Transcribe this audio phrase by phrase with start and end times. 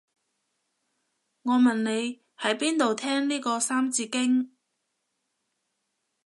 [1.43, 4.51] 我問你喺邊度聽呢個三字經